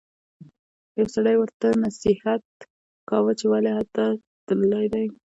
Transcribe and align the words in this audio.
یو 0.97 1.07
سړي 1.15 1.35
ورته 1.37 1.67
نصیحت 1.85 2.43
کاوه 3.09 3.31
چې 3.39 3.45
ولې 3.51 3.71
هلته 3.77 4.03
تللی 4.47 4.85
دی. 4.93 5.05